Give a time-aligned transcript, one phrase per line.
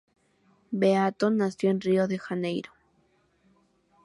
[0.71, 2.71] Beato nació en Río de Janeiro.